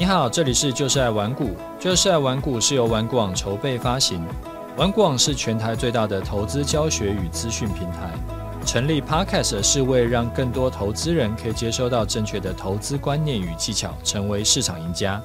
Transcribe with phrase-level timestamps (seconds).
[0.00, 4.26] 你好，这里是就是爱玩股，就是爱玩股是由玩股网筹备发行，
[4.74, 8.10] 玩股网是全台最大的投资教学与资讯平台。
[8.64, 15.22] 成立 Podcast 是为让更多投资人可以接收到正确的投资观念与技巧，成为市场赢家。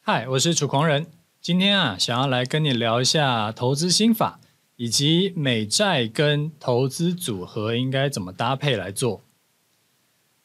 [0.00, 1.08] 嗨，我是楚狂人，
[1.42, 4.40] 今天啊，想要来跟你聊一下投资心法，
[4.76, 9.20] 以及美债跟投资组合应该怎么搭配来做。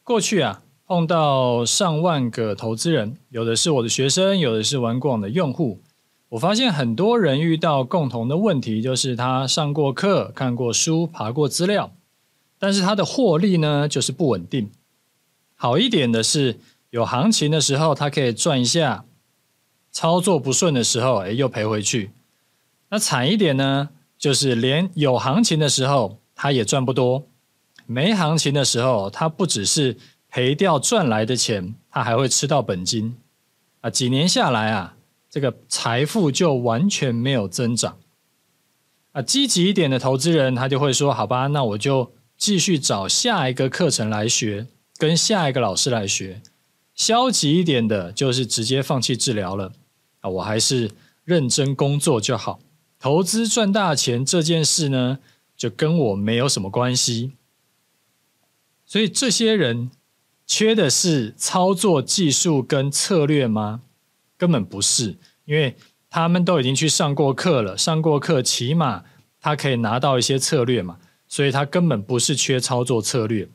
[0.04, 0.64] 过去啊。
[0.88, 5.80] 碰到上万个投资人，有的是我的学生，有的是玩过网的用户。
[6.30, 11.91] 我发现很多人遇到共同的问题，就是他上过课、看过书、爬过资料，
[12.59, 14.70] 但是他的获利呢，就是不稳定。
[15.55, 16.59] 好一点的是，
[16.91, 19.05] 有行情的时候他可以赚一下，
[19.91, 22.12] 操作不顺的时候，哎，又赔回去。
[22.90, 27.27] 那惨一点呢，就是连有行情的时候他也赚不多，
[27.88, 29.98] 没行情的时候，他不只是。
[30.35, 33.16] 赔掉赚来的钱，他还会吃到本金
[33.80, 33.89] 啊！
[33.89, 34.98] 几年下来啊，
[35.29, 37.99] 这个财富就完全没有增长
[39.13, 39.21] 啊！
[39.21, 46.41] 积极一点的投资人，他就会说：“好吧，那我就继续找下一个课程来学，跟下一个老师来学。”
[46.93, 49.71] 消极一点的，就是直接放弃治疗了
[50.20, 50.29] 啊！
[50.29, 50.91] 我还是
[51.23, 52.60] 认真工作就好。
[52.99, 55.20] 投资赚大钱这件事呢，
[55.55, 57.32] 就跟我没有什么关系。
[58.85, 59.91] 所以这些人。
[60.48, 63.82] 缺的是操作技术跟策略吗？
[64.38, 65.75] 根本不是，因为
[66.09, 69.03] 他们都已经去上过课了，上过课起码
[69.41, 70.97] 他可以拿到一些策略嘛，
[71.28, 73.50] 所以他根本不是缺操作策略。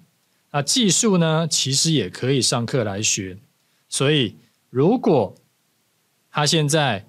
[0.50, 3.38] 那技术呢，其实也可以上课来学。
[3.88, 4.36] 所以
[4.68, 5.34] 如果
[6.30, 7.06] 他现在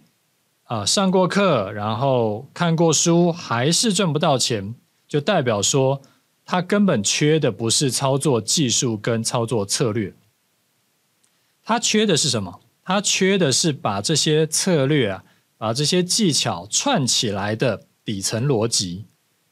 [0.66, 4.76] 啊、上过课，然后看过书，还是赚不到钱，
[5.08, 6.02] 就代表说。
[6.46, 10.14] 他根本缺的不是操作技术跟操作策略，
[11.64, 12.60] 他缺的是什么？
[12.84, 15.24] 他缺的是把这些策略啊，
[15.58, 19.06] 把这些技巧串起来的底层逻辑，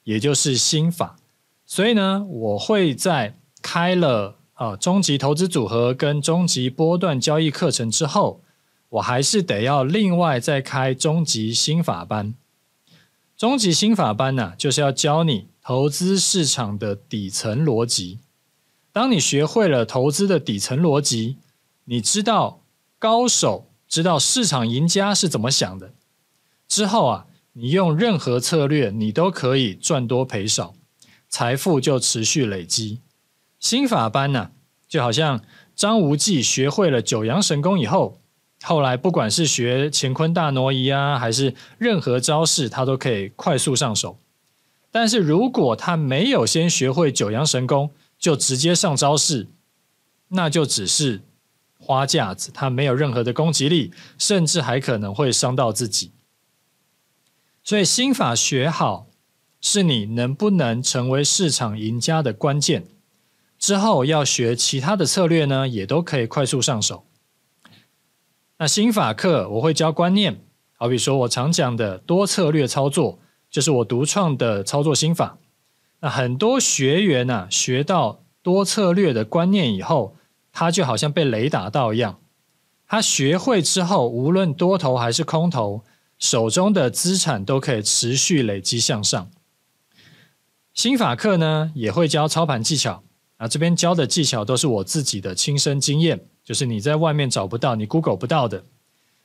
[0.03, 1.17] 也就是心法。
[1.65, 8.41] 所以呢，我会在开了啊终极投资组合跟终极波段交易课程之后，
[8.89, 12.33] 我还是得要另外再开终极心法班。
[13.37, 15.48] 终极心法班呢、就是要教你。
[15.61, 18.19] 投资市场的底层逻辑，
[18.91, 21.37] 当你学会了投资的底层逻辑，
[21.85, 22.63] 你知道
[22.97, 25.93] 高手知道市场赢家是怎么想的
[26.67, 30.73] 之后啊，你用任何策略，你都可以赚多赔少，
[31.27, 32.99] 财富就持续累积。
[33.59, 34.51] 心法班呢、啊，
[34.87, 35.41] 就好像
[35.75, 38.21] 张无忌学会了九阳神功以后，
[38.63, 44.19] 后来不管是学乾坤大挪移啊，还是任何招式，他都可以快速上手。
[44.91, 49.47] 但是如果他没有先学会九阳神功，就直接上招式，
[50.29, 51.21] 那就只是
[51.79, 56.11] 花架子，他没有任何的攻击力，甚至还可能会伤到自己。
[57.63, 59.07] 所以心法学好，
[59.61, 62.87] 是你能不能成为市场赢家的关键。
[63.59, 67.05] 之后要学其他的策略呢，也都可以快速上手。
[68.57, 70.41] 那心法课我会教观念，
[70.73, 73.19] 好比说我常讲的多策略操作。
[73.49, 75.37] 就是我独创的操作心法。
[76.01, 80.15] 那很多学员呐、啊，学到多策略的观念以后，
[80.51, 82.19] 他就好像被雷打到一样。
[82.87, 85.83] 他学会之后，无论多头还是空头，
[86.17, 89.29] 手中的资产都可以持续累积向上。
[90.73, 93.03] 心法课呢，也会教操盘技巧。
[93.37, 98.65] 啊，这边教的技巧都是我自己的亲身经验，就是你在外面找不到，你 Google 不到的。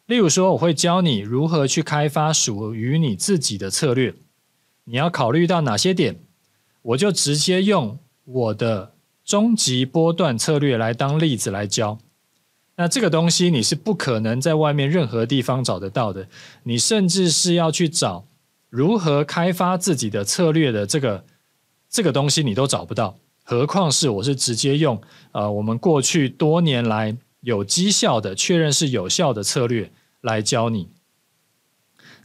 [0.06, 4.14] 例如说，我会教你如何去开发属于你自己的策略。
[4.84, 6.20] 你要考虑到哪些点，
[6.82, 8.92] 我就直接用我的
[9.24, 11.98] 终极波段策略来当例子来教。
[12.76, 16.28] 那这个东西你是不可能在外面任何地方找得到的。
[16.64, 18.26] 你甚至是要去找
[18.68, 21.24] 如何开发自己的策略的这个
[21.88, 23.16] 这个东西，你都找不到。
[23.42, 25.00] 何况是我是直接用
[25.32, 27.16] 呃我们过去多年来。
[27.44, 29.92] 有绩效的，确认是有效的策略
[30.22, 30.88] 来教你。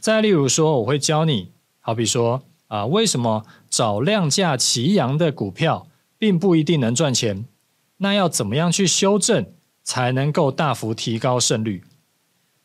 [0.00, 5.86] 再例如说，我会教你，好比说啊，为什么找量价齐扬的股票
[6.18, 7.44] 并不一定能赚钱？
[7.98, 9.52] 那要怎么样去修正
[9.84, 11.84] 才能够大幅提高胜率？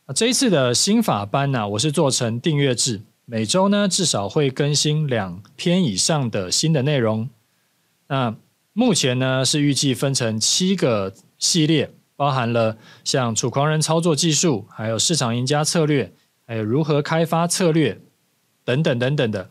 [0.05, 7.29] 啊，这一次的心法班呢，我是做成订阅制，每周呢至少会更新两篇以上的新的内容。
[8.07, 8.37] 那
[8.71, 11.91] 目前呢是预计分成七个系列。
[12.15, 16.13] 包含了像楚狂人操作技术，还有市场赢家策略，
[16.45, 18.01] 还有如何开发策略
[18.63, 19.49] 等等等等的。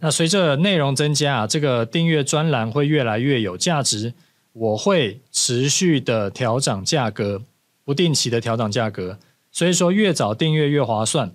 [0.00, 4.14] 那随着内容增加啊，这个订阅专栏会越来越有价值。
[4.52, 7.42] 我会持续的调涨价格，
[7.84, 9.18] 不定期的调涨价格，
[9.52, 11.32] 所以说越早订阅越划算。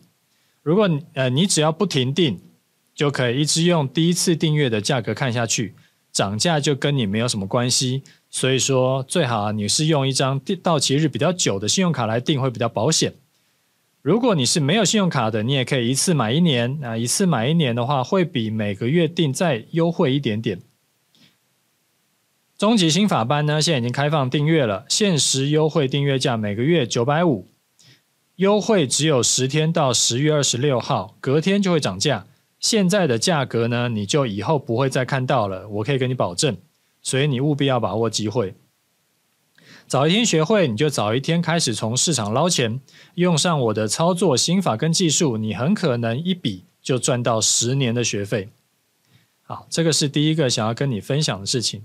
[0.62, 2.42] 如果呃你只要不停订，
[2.94, 5.74] 就可以一直用第一次订阅的价格看下去，
[6.14, 8.04] 涨价就跟你没有什么关系。
[8.30, 13.14] 所以说最好你是用一张到期日比较久的信用卡来订会比较保险。
[14.02, 16.78] 如果你是没有信用卡的，你也可以一次买一年。
[16.82, 20.60] 那一次买一年的话，会比每个月订再优惠一点点。
[22.58, 27.48] 终极新法班呢，现在已经开放订阅了，限时优惠订阅价每个月九百五，
[28.36, 32.26] 优惠只有十天到十月二十六号，隔天就会涨价。
[32.64, 36.58] 现在的价格呢，你就以后不会再看到了，我可以跟你保证。
[37.02, 38.56] 所以你务必要把握机会。
[39.86, 42.80] 早一天学会，你就早一天开始从市场捞钱。
[43.16, 48.48] 用上我的操作心法跟技术，你很可能一笔就赚到十年的学费。
[49.42, 51.84] 好，这个是第一个想要跟你分享的事情。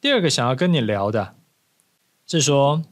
[0.00, 1.34] 第二个想要跟你聊的，
[2.28, 2.84] 是说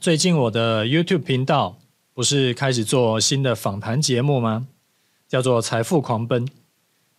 [0.00, 1.78] 最近我的 YouTube 频道
[2.12, 4.66] 不是开始做新的访谈节目吗？
[5.30, 6.44] 叫做《财富狂奔》。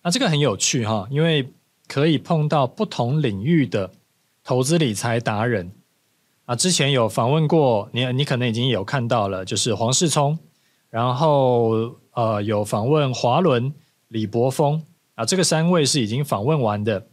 [0.04, 1.52] 那这个很有趣哈，因为
[1.88, 3.90] 可以碰到不同领域的
[4.44, 5.72] 投资理财达人。
[6.46, 10.38] 啊，之前有访问过你，你可能已经有看到了，就是黄世聪，
[10.90, 13.74] 然后呃有访问华伦、
[14.10, 14.84] 李博峰
[15.16, 17.08] 啊，这个三位是已经访问完的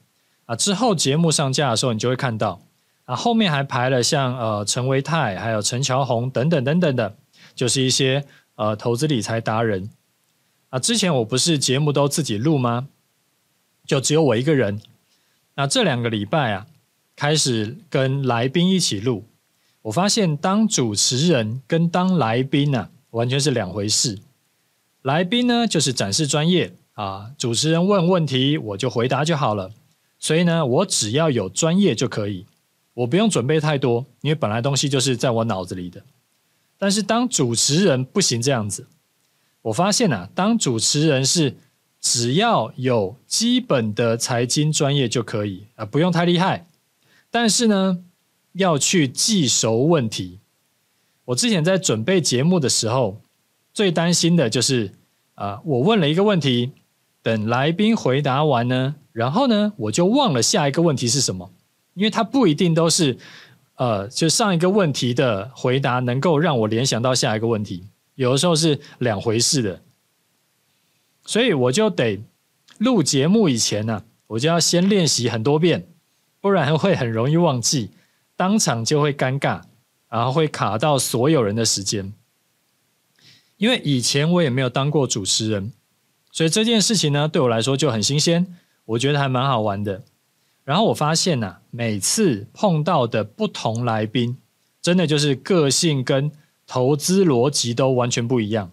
[0.46, 0.56] 啊。
[0.56, 2.60] 之后节目上架的时候，你就会看到
[3.04, 7.14] 啊，后面还排了像呃陈维泰、还有陈乔红等等等等的，
[7.54, 8.24] 就是一些
[8.56, 9.88] 呃投资理财达人
[10.70, 10.78] 啊。
[10.78, 12.88] 之前我不是节目都自己录吗？
[13.86, 14.80] 就只有我一个人。
[15.54, 16.66] 那这两个礼拜啊。
[17.20, 19.24] 开始跟来宾一起录，
[19.82, 24.20] 我发现当主持人跟当来宾呢、啊，完全是两回事。
[25.02, 29.72] 来宾呢就是展示专业啊，主持人问问题我就回答就好了。
[30.20, 32.46] 所以呢，我只要有专业就可以，
[32.94, 36.00] 我不用准备太多，因为本来东西就是在我脑子里的。
[36.78, 38.86] 但是当主持人不行这样子，
[39.62, 41.56] 我发现啊，当主持人是
[42.00, 46.66] 只要有基本的财经专业就可以啊，不用太厉害。
[47.30, 47.98] 但是呢，
[48.52, 50.38] 要去记熟问题。
[51.26, 53.20] 我之前在准备节目的时候，
[53.74, 54.92] 最担心的就是
[55.34, 56.72] 啊、我问了一个问题，
[57.22, 61.52] 等来宾回答完呢，然后呢，我就忘了下一个问题是什么，
[61.94, 63.18] 因为他不一定都是
[63.76, 67.84] 呃，就上一个问题的回答能够让我联想到下一个问题，
[68.18, 69.80] 有的时候是两回事的，
[71.24, 72.20] 所以我就得
[72.78, 75.86] 录节目以前呢、我就要先练习很多遍。
[76.40, 77.90] 不然会很容易忘记，
[78.34, 79.62] 当场就会尴尬，
[80.08, 82.12] 然后会卡到所有人的时间。
[83.56, 85.72] 因为以前我也没有当过主持人，
[86.32, 90.02] 所以这件事情呢，对我来说就很新鲜，我觉得还蛮好玩的。
[90.64, 94.38] 然后我发现呐，每次碰到的不同来宾，
[94.82, 96.32] 真的就是个性跟
[96.68, 98.70] 投资逻辑都完全不一样。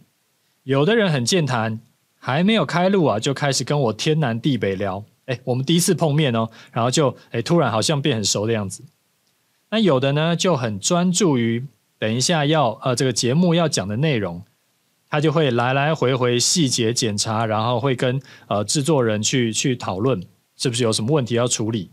[0.63, 1.79] 有的人很健谈，
[2.19, 5.03] 还没有开录啊，就开始跟我天南地北聊。
[5.27, 8.83] 哎，我们第一次碰面哦，然后就哎突然好像变很熟的样子。
[9.71, 11.65] 那有的呢就很专注于
[11.97, 14.43] 等一下要呃这个节目要讲的内容，
[15.09, 20.21] 他就会来来回回细节检查，然后会跟呃制作人去去讨论
[20.57, 21.89] 是不是有什么问题要处理。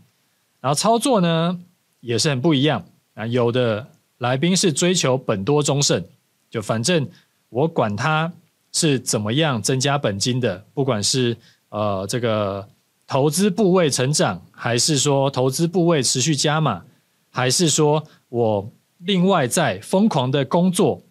[0.59, 1.59] 然后操作呢
[2.01, 2.85] 也是很不一样
[3.15, 3.87] 啊，有的
[4.23, 6.03] 来宾是追求本多终胜，
[6.49, 7.07] 就反正
[7.49, 8.33] 我管他
[8.71, 11.37] 是怎么样增加本金的，不管是
[11.69, 12.67] 呃这个。
[13.05, 16.85] 投资部位成长，还是说投资部位持续加码，
[17.29, 21.03] 还是说我另外在疯狂的工作，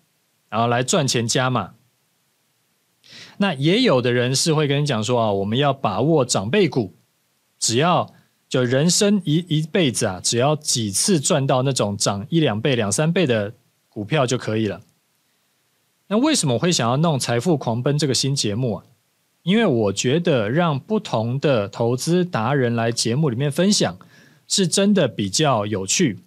[0.48, 1.74] 然后来赚钱加码？
[3.36, 6.94] 那也有的人是会跟你讲说啊，我们要把握长辈股，
[7.58, 8.12] 只要
[8.52, 13.54] 就人生一一辈子啊，只要几次赚到那种涨一两倍、两三倍的
[13.88, 14.82] 股票就可以了。
[16.08, 18.84] 那为什么会想要弄《财富狂奔》这个新节目啊？
[19.42, 23.96] 因为我觉得让不同的投资达人来节目里面分享，
[24.46, 26.18] 是真的比较有趣。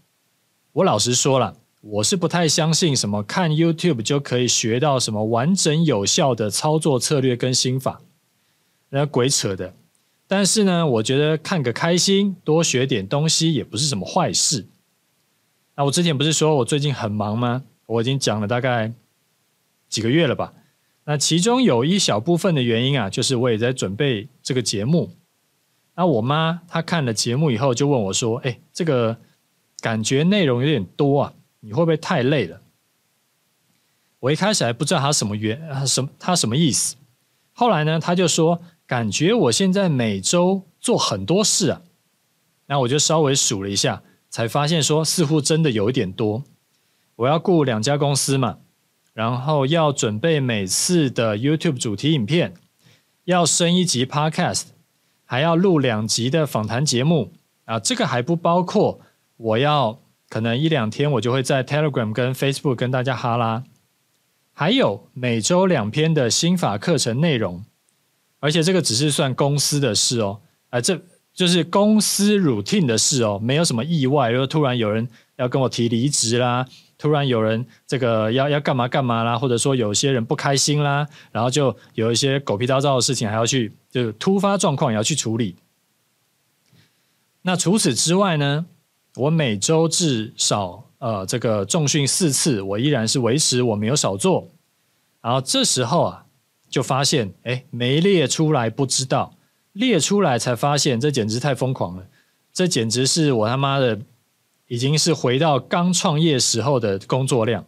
[0.72, 8.02] 我老实说了，我是不太相信什么看 YouTube 就可以学到什么完整有效的操作策略跟心法，
[8.90, 9.76] 那鬼扯的。
[10.28, 14.68] 但是呢，我觉得看个开心，多学点东西也不是什么坏事。
[15.76, 17.64] 那我之前不是说我最近很忙吗？
[17.86, 18.92] 我已经讲了大概
[19.90, 20.54] 几个月了吧。
[21.04, 25.12] 那其中有一小部分的原因啊，就是我也在准备这个节目。
[25.96, 29.16] 那我妈她看了节目以后，就问我说：“哎，这个
[29.82, 32.60] 感觉内容有点多啊，你会不会太累了？”
[34.20, 36.96] 我一开始还不知道她什么原什么她什么意思。
[37.54, 41.82] 后来呢，她就说：“感觉我现在每周做很多事啊。”
[42.68, 46.44] 那我就稍微数了一下，才发现说似乎真的有一点多。
[47.18, 48.58] 我要顾两家公司嘛，
[49.14, 52.56] 然后要准备每次的 YouTube 主题影片，
[53.26, 54.64] 要升一集 Podcast，
[55.24, 57.32] 还要录两集的访谈节目
[57.66, 59.00] 啊，这个还不包括
[59.38, 63.64] 我要可能一两天我就会在 Telegram 跟 Facebook 跟大家哈拉，
[64.52, 67.64] 还有每周两篇的心法课程内容，
[68.40, 70.40] 而且这个只是算公司的事哦，
[70.70, 71.00] 啊，这
[71.34, 76.66] 就是公司 routine 的事哦，没有什么意外，如果突然有人要跟我提离职啦。
[76.98, 85.58] 突然有人这个要要干嘛干嘛啦，或者说有些人不开心啦，然后就有一些狗屁倒灶的事情还要去，就突发状况也要去处理。
[87.42, 88.66] 那除此之外呢，
[89.18, 94.48] 我每周至少呃这个重训四次，我依然是维持我没有少做。
[95.22, 96.25] 然后这时候啊，
[96.76, 99.38] 就发现哎，没列出来不知道，
[99.72, 102.06] 列出来才发现，这简直太疯狂了，
[102.52, 104.02] 这简直是我他妈的。
[104.68, 107.68] 已经是回到刚创业时候的工作量，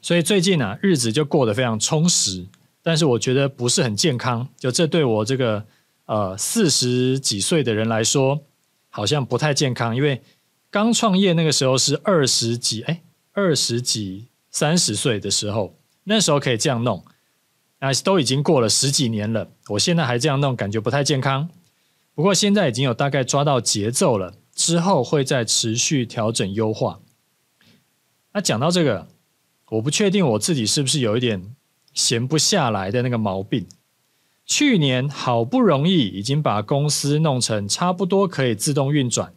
[0.00, 2.46] 所以最近啊，日子就过得非常充实，
[2.80, 4.48] 但是我觉得不是很健康。
[4.56, 5.66] 就这对我这个
[6.04, 8.40] 呃四十几岁的人来说，
[8.88, 9.96] 好像不太健康。
[9.96, 10.22] 因为
[10.70, 13.02] 刚创业那个时候是二十几，哎，
[13.32, 17.04] 二十几三十岁的时候，那时候可以这样弄，
[17.78, 21.48] 啊，都已经过了十几年了，我现在还这样弄，感觉不太健康。
[22.14, 24.34] 不过现在已经有大概抓到节奏了。
[24.56, 27.00] 之后会再持续调整优化。
[28.32, 29.06] 那讲到这个，
[29.68, 31.54] 我不确定我自己是不是有一点
[31.92, 33.66] 闲不下来的那个毛病。
[34.46, 39.34] 去年好不容易已经把公司弄成差不多可以自动运转，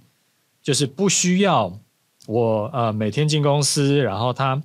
[0.64, 1.78] 就是不需要
[2.26, 4.64] 我呃每天进公司，然后他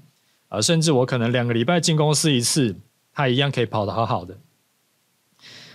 [0.50, 2.76] 呃甚至我可能两个礼拜进公司一次，
[3.14, 4.36] 他一样可以跑得好好的。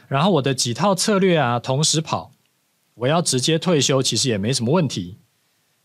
[0.08, 2.31] 然后我的几套策略啊，同时跑。
[2.96, 5.19] 我要直接退休，其实也没什么问题，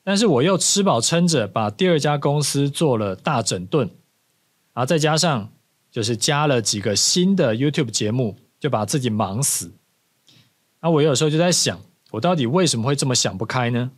[0.03, 3.87] 但是我又吃饱撑着把第二家公司做了大整顿，
[4.73, 5.53] 然后再加上
[5.93, 9.75] 就是加了几个新的 YouTube 节目，就把自己忙死。
[10.81, 11.81] 那我有时候就在想，
[12.11, 13.93] 我到底为什么会这么想不开呢？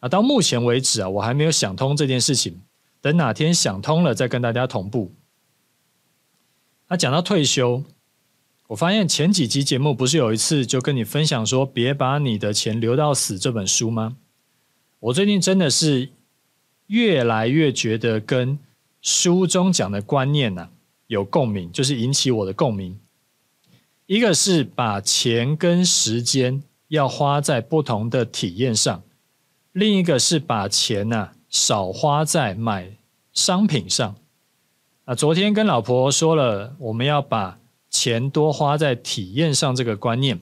[0.00, 2.60] 啊，到目前为止啊，我还没有想通这件事情，
[3.00, 5.14] 等哪天想通了再跟大家同步。
[6.90, 7.84] 那讲到退休。
[8.66, 14.16] 我发现前几集节目不是有一次就跟你分享说，别把你的钱留到死这本书吗？
[14.98, 16.10] 我最近真的是
[16.88, 18.58] 越来越觉得跟
[19.00, 20.68] 书中讲的观念呢、
[21.06, 22.98] 有共鸣，就是引起我的共鸣。
[24.06, 29.02] 一个是把钱跟时间要花在不同的体验上，
[29.72, 32.96] 另一个是把钱呢、少花在买
[33.32, 34.16] 商品上。
[35.10, 37.58] 啊，昨天跟老婆说了，我们要把
[37.90, 40.40] 钱多花在体验上，这个观念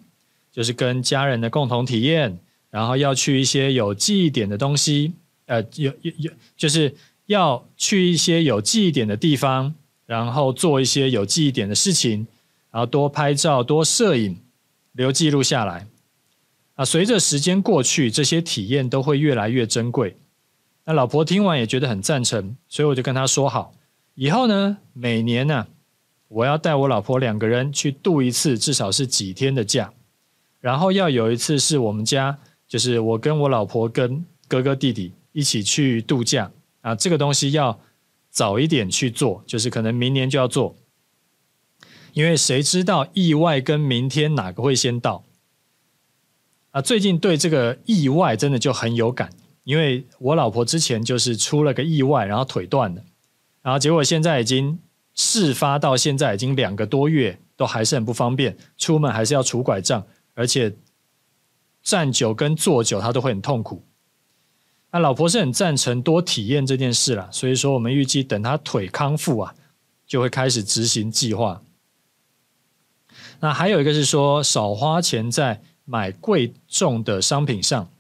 [0.53, 5.15] 就是跟家人的共同体验，然后要去一些有记忆点的东西，
[5.47, 6.95] 呃，有有有，就是
[7.25, 12.27] 要去一些有记忆点的地方，然后做一些有记忆点的事情，
[12.71, 14.37] 然后多拍照、多摄影，
[14.93, 15.87] 留记录下来。
[16.75, 20.15] 啊，随着时间过去，这些体验都会越来越珍贵。
[20.85, 23.73] 那老婆听完也觉得很赞成，所以我就跟她说好，
[24.21, 25.69] 以后呢，每年呢。
[26.27, 29.95] 我要带我老婆两个人去度一次，至少是几天的假，
[30.61, 36.51] 然后要有一次是我们家，就是我跟我老婆跟哥哥弟弟一起去度假
[36.83, 36.95] 啊。
[36.95, 37.81] 这个东西要
[38.29, 40.77] 早一点去做，就是可能明年就要做，
[42.13, 45.25] 因为谁知道意外跟明天哪个会先到
[46.73, 46.83] 啊？
[46.83, 49.31] 最近对这个意外真的就很有感，
[49.65, 53.03] 因为我老婆之前就是出了个意外，然后腿断了，
[53.69, 54.79] 然后结果现在已经。
[55.21, 60.73] 事发到现在已经两个多月，都还是很不方便，出门还是要拄拐杖，而且
[61.83, 63.83] 站久跟坐久他都会很痛苦。
[64.93, 69.53] 那老婆是很赞成多体验这件事啦，所以说我们预计等他腿康复啊，
[70.07, 71.61] 就会开始执行计划。
[73.41, 77.91] 那还有一个是说少花钱在买贵重的商品上。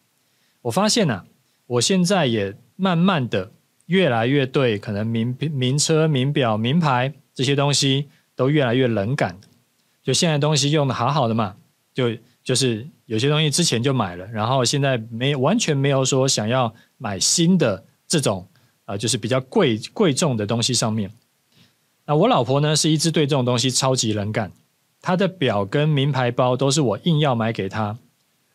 [0.63, 1.27] 我发现啊，
[1.67, 3.51] 我现在也慢慢的。
[3.89, 9.39] 越来越对，可能名名车、名表、名牌这些东西都越来越冷感。
[10.03, 11.57] 就现在东西用的好好的嘛，
[11.93, 18.47] 就就是有些东西之前就买了，然后现在没完全没有说想要买新的这种
[18.85, 21.11] 啊、就是比较贵贵重的东西上面。
[22.07, 24.53] 那我老婆呢，是一直对这种东西超级冷感，
[25.03, 27.99] 她的表跟名牌包都是我硬要买给她，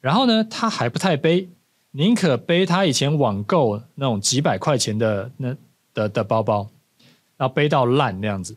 [0.02, 1.50] 然后呢，她还不太背。
[1.96, 5.56] 宁可背他以前网购那种几百块钱的那
[5.94, 6.70] 的的包包，
[7.38, 8.56] 然后背到烂那样子。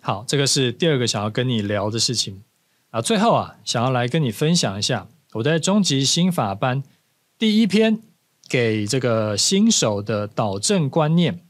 [0.00, 2.42] 好，这个是第二个想要跟你聊的事情
[2.90, 3.00] 啊。
[3.00, 6.82] 最后啊，想要来跟你分享一下我在终极心法班
[7.38, 8.00] 第一篇
[8.48, 11.40] 给这个新手的导正观念，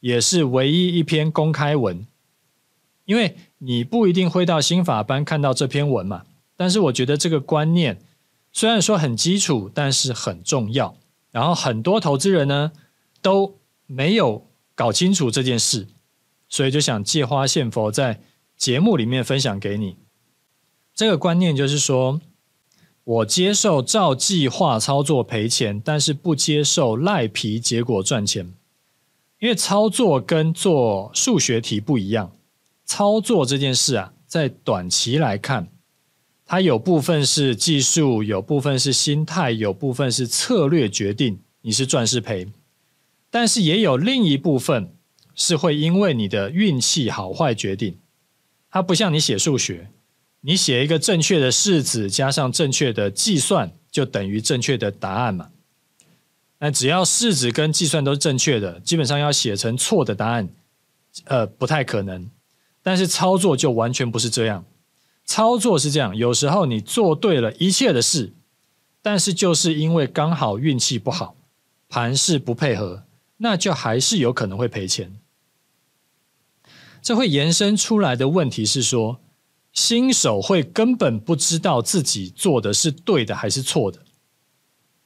[0.00, 2.06] 也是唯一一篇公开文。
[3.06, 6.24] 因为你不一定会到心法班看到这篇文嘛，
[6.56, 7.98] 但是我觉得这个观念
[8.52, 10.96] 虽然说很基础，但是很重要。
[11.30, 12.72] 然后很多投资人呢
[13.22, 15.86] 都没有搞清楚这件事，
[16.48, 18.20] 所以就想借花献佛，在
[18.56, 19.96] 节目里面分享给你。
[20.94, 22.20] 这个观念就是说，
[23.04, 28.52] 我接受照计划操作赔钱，但是不接受赖皮结果赚钱。
[29.38, 32.36] 因为操作跟做数学题不一样，
[32.84, 35.68] 操作这件事啊，在短期来看，
[36.52, 42.48] 它有部分是技术，有部分是心态，有部分是策略决定你是赚是赔。
[43.30, 44.92] 但是也有另一部分
[45.36, 47.96] 是会因为你的运气好坏决定。
[48.68, 49.92] 它不像你写数学，
[50.40, 55.50] 你写一个正确的式子加上正确的计算，就等于正确的答案嘛。
[56.58, 60.48] 那只要式子跟计算都是正确的，基本上要写成错的答案，
[61.26, 62.28] 呃，不太可能。
[62.82, 64.64] 但是操作就完全不是这样。
[65.30, 68.32] 操作是这样，有时候你做对了一切的事，
[69.00, 71.36] 但是就是因为刚好运气不好，
[71.88, 73.04] 盘势不配合，
[73.36, 75.20] 那就还是有可能会赔钱。
[77.00, 79.20] 这会延伸出来的问题是说，
[79.72, 84.00] 新手会根本不知道自己做的是对的还是错的，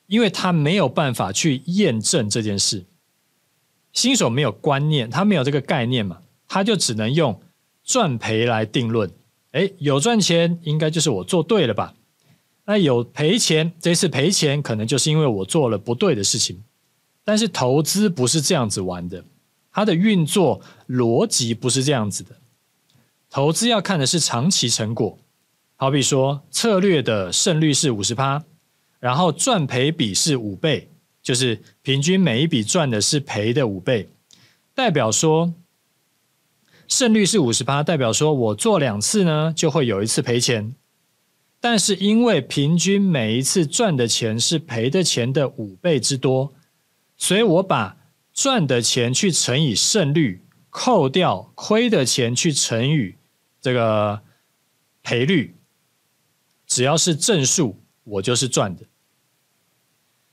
[0.07, 2.87] 因为他没有办法去验证这件事。
[3.93, 7.39] 新手没有观念，他没有这个概念嘛，他就只能用
[7.85, 9.13] 赚赔来定论。
[9.55, 11.95] 哎，有赚钱应该就是我做对了吧？
[12.65, 16.65] 那有赔钱，这次赔钱可能就是因为我做了不对的事情。
[17.25, 19.25] 但是投资不是这样子玩的，
[19.71, 22.37] 它的运作逻辑不是这样子的。
[23.31, 25.17] 投资要看的是长期成果，
[25.77, 28.43] 好比说策略的胜率是五十趴，
[28.99, 30.91] 然后赚赔比是五倍，
[31.23, 34.09] 就是平均每一笔赚的是赔的五倍，
[34.75, 35.55] 代表说。
[36.87, 40.75] 胜率是五十趴，代表说我做两次呢，就会有一次赔钱。
[41.61, 46.53] 但是因为平均每一次赚的钱是赔的钱的五倍之多，
[47.17, 47.97] 所以我把
[48.33, 53.15] 赚的钱去乘以胜率，扣掉亏的钱去乘以
[53.61, 54.21] 这个
[55.03, 55.55] 赔率，
[56.67, 58.85] 只要是正数，我就是赚的。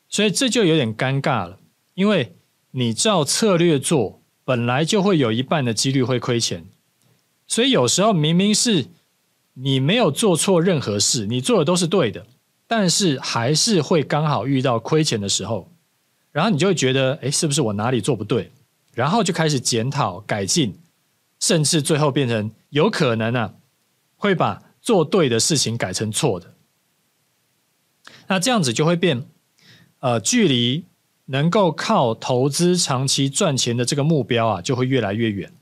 [0.09, 1.59] 所以这就有点尴尬了，
[1.93, 2.35] 因为
[2.71, 4.20] 你照策略做。
[4.43, 6.65] 本来就会有一半的几率会亏钱，
[7.47, 8.87] 所以有时候明明是
[9.53, 12.25] 你没有做错任何事，你做的都是对的，
[12.67, 15.69] 但是还是会刚好遇到亏钱的时候，
[16.31, 18.51] 然后你就会觉得，哎，是不是我哪里做不对？
[18.93, 20.75] 然后就开始检讨改进，
[21.39, 23.53] 甚至最后变成有可能啊，
[24.15, 26.55] 会把做对的事情改成错的。
[28.27, 29.25] 那这样子就会变，
[29.99, 30.85] 呃，距离。
[31.31, 35.53] 能够靠投资长期赚钱的这个目标啊，就会越来越远。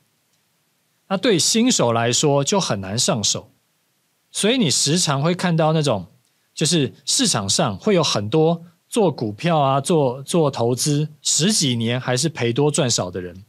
[1.08, 3.52] 那对新手来说就很难上手，
[4.32, 6.08] 所以你时常会看到那种，
[6.56, 13.44] 就是市场上会有很多做股票啊、做做投资十几年还是赔多赚少的人。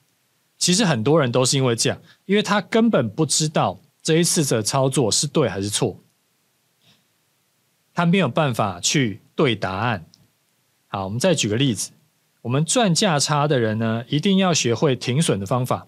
[0.58, 5.98] 其实很多人都是因为这样，因为他根本不知道这一次的操作是对还是错，
[7.94, 10.04] 他没有办法去对答案。
[10.88, 11.92] 好，我们再举个例子。
[12.42, 15.86] 我们赚价差的人呢，一定要学会停损的方法。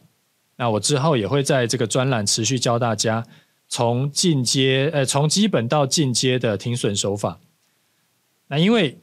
[0.57, 3.27] 那我之后也会在这个专栏持续教大家
[3.69, 7.41] 从进阶，呃，从基本到进阶的停损手法。
[8.49, 8.99] 那因为，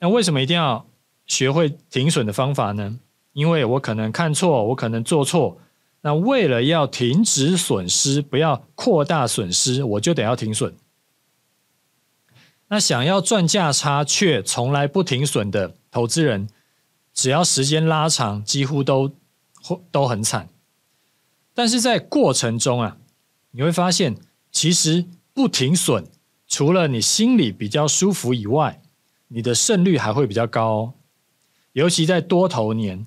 [0.00, 0.84] 那为什么一定要
[1.26, 2.98] 学会停损的方法呢？
[3.32, 5.60] 因为我可能看错，我可能做错。
[6.02, 10.74] 那为了要停止损失，不要扩大损失，我就得要停损。
[12.68, 16.48] 那想要赚价差却从来不停损的投资人，
[17.12, 19.12] 只要时间拉长，几乎都
[19.90, 20.48] 都很惨。
[21.52, 22.96] 但是在过程中啊，
[23.50, 24.16] 你会发现，
[24.50, 26.06] 其实不停损，
[26.46, 28.80] 除了你心里比较舒服以外，
[29.28, 30.94] 你的胜率还会比较高哦。
[31.72, 33.06] 尤其在多头年，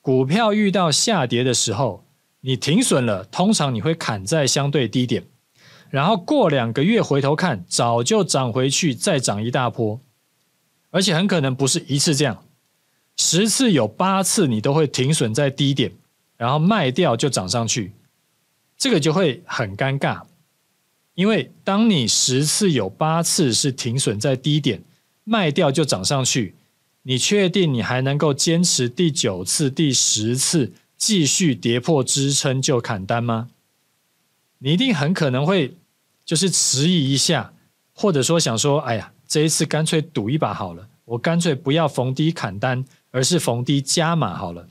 [0.00, 2.04] 股票遇到下跌的时候，
[2.40, 5.24] 你停损了，通常你会砍在相对低点，
[5.90, 10.00] 然后过两个月回头看，早就涨回去，再涨一大波，
[10.90, 12.44] 而且很可能不是一次这样。
[13.16, 15.92] 十次有八次你都会停损在低点，
[16.36, 17.92] 然后卖掉就涨上去，
[18.76, 20.22] 这个就会很尴尬。
[21.14, 24.82] 因为当你十次有八次是停损在低点，
[25.24, 26.54] 卖掉就涨上去，
[27.02, 33.48] 你确定你还能够坚持第九次、第十次继续跌破支撑就砍单吗？
[34.58, 35.74] 你一定很可能会
[36.24, 37.54] 就是迟疑一下，
[37.94, 40.86] 或者说想说，哎呀，这一次干脆赌一把好了。
[41.06, 42.84] 我干脆不要逢低砍单，
[43.16, 44.68] 而是逢低加码好了。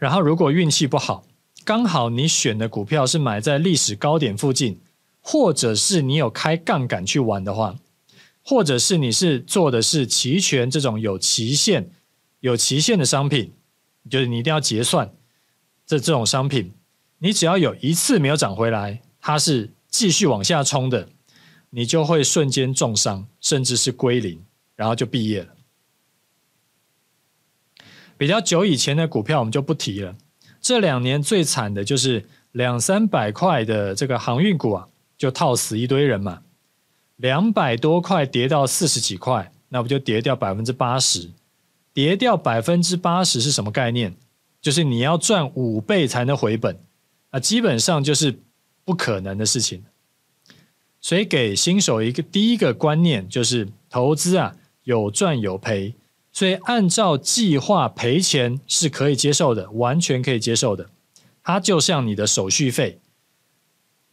[0.00, 1.24] 然后如果运气不好，
[1.64, 4.80] 刚好你选的股票是买在历史高点附近，
[5.20, 7.76] 或者是你有开杠杆去玩的话，
[8.42, 11.92] 或者是你是做的是期权这种有期限、
[12.40, 13.52] 有期限的商品，
[14.10, 15.14] 就是你一定要结算
[15.86, 16.72] 这这种商品，
[17.18, 21.08] 你只要有一次没有涨回来，它是继续往下冲的，
[21.70, 24.42] 你就会瞬间重伤，甚至是归零，
[24.74, 25.54] 然后就毕业了。
[28.18, 30.14] 比较久以前的股票我们就不提了。
[30.60, 36.42] 这两年最惨的就是两三百块的这个航运股啊，就套死一堆人嘛。
[37.16, 41.30] 两百多块跌到四十几块，那不就跌掉百分之八十？
[41.92, 44.14] 跌掉百分之八十是什么概念？
[44.60, 46.78] 就是你要赚五倍才能回本，
[47.30, 48.40] 那基本上就是
[48.84, 49.84] 不可能的事情。
[51.00, 55.94] 所以给新手一个第一个观念就是投资啊，有赚有赔。
[56.38, 60.88] 所以按照计划赔钱是可以接受的，完全可以接受的。
[61.42, 63.00] 它就像你的手续费，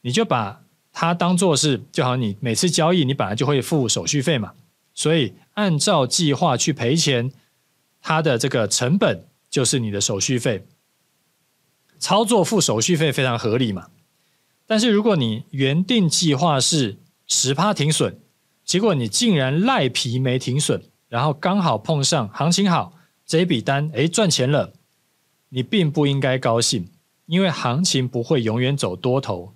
[0.02, 4.54] 你就把它当做是，就好像你每次交易你本来就会付手续费嘛。
[4.96, 7.32] 所以按照计划去赔钱，
[8.02, 10.66] 它的这个成本就是你的手续费。
[12.00, 13.90] 操作付手续费非常合理嘛。
[14.66, 18.20] 但是如果你原定计划是十趴停损，
[18.64, 20.82] 结果你竟然赖皮没停损。
[21.16, 22.92] 然后刚好碰上行情好，
[23.26, 24.74] 这笔单诶赚钱了，
[25.48, 26.90] 你并不应该高兴，
[27.26, 29.54] 因为行情不会永远走多头。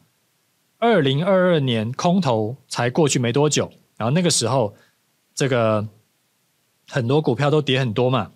[0.78, 4.74] 二零二二年空头才过去没多久，然后那个时候
[5.36, 5.86] 这个
[6.88, 8.32] 很多股票都跌很多嘛，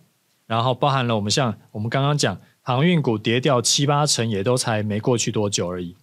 [0.46, 5.96] 然后包含了我们像我们刚刚讲航运股跌掉七八成，也都才没过去多久而已。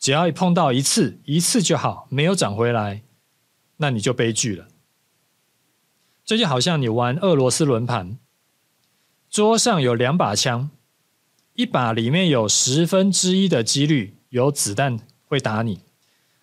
[0.00, 3.02] 只要一碰到一次，一次就好，没有涨回来，
[3.76, 4.66] 那你就悲剧了。
[6.28, 8.18] 这就好像你玩俄罗斯轮盘，
[9.30, 10.68] 桌上有两把枪，
[11.54, 15.80] 一把里面有十分之一的几率有子弹会打你，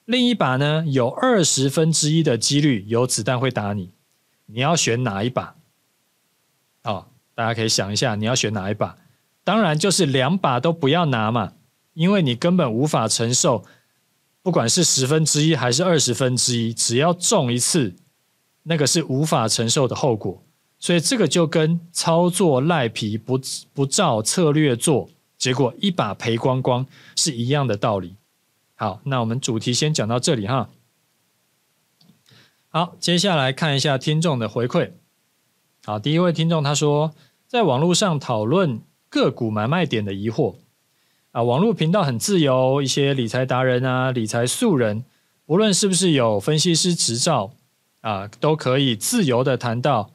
[0.05, 3.91] 另一把呢有二十分之一的几率有子弹会打你，
[4.47, 5.55] 你要选哪一把？
[6.81, 8.97] 哦，大家可以想一下，你要选哪一把？
[9.43, 11.53] 当然就是两把都不要拿嘛，
[11.93, 13.63] 因为你根本无法承受，
[14.41, 17.93] 不管是十分之一还是二十分之一，只要中一次。
[18.67, 20.43] 那个是无法承受的后果，
[20.79, 23.39] 所以这个就跟操作赖皮不
[23.73, 28.15] 不照策略做，结果一把赔光光是一样的道理。
[28.73, 30.69] 好，那我们主题先讲到这里哈。
[32.69, 34.91] 好，接下来看一下听众的回馈。
[35.85, 37.13] 好，第一位听众他说，
[37.47, 40.55] 在网络上讨论个股买卖点的疑惑
[41.31, 45.05] 啊，网络频道很自由，一些理财达人啊、理财素人，
[45.45, 47.53] 无论是不是有分析师执照。
[48.05, 50.11] 啊，都可以自由的谈到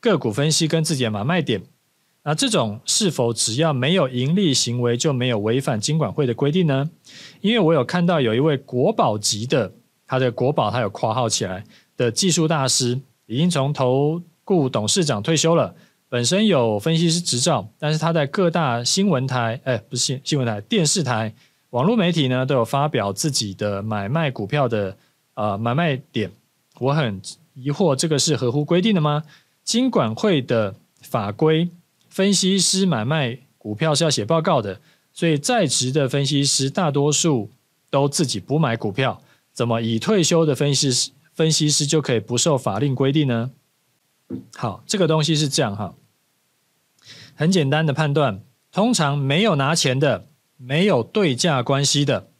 [0.00, 1.60] 个股分析跟自己的买卖点。
[2.22, 6.88] 那这种是否只要没有盈利行为就没有违反金管会的规定呢？
[7.40, 9.72] 因为我有看到有一位国宝级的，
[10.06, 11.64] 他的国宝他有括号起来
[11.96, 15.74] 的技术大师，已经从投顾董事长退休了，
[16.08, 21.34] 本身有分析师执照，但是他在各大新闻台，哎，不是新新闻台，电视台、
[21.70, 24.96] 网络媒体呢都有发表自己的买卖股票的
[25.34, 26.30] 呃买卖点。
[26.82, 27.22] 我很
[27.54, 29.22] 疑惑，这个是合乎规定的吗？
[29.62, 31.70] 金管会的法规，
[32.08, 34.80] 分析师买卖股票是要写报告的，
[35.12, 37.50] 所以在职的分析师大多数
[37.88, 43.52] 都自己不买股票，怎么已退休的分析师分析师就可以不受法令规定呢？
[44.56, 45.94] 好，这个东西是这样哈，
[47.36, 48.42] 很简单的判断，
[48.72, 52.31] 通常没有拿钱的，没有对价关系的。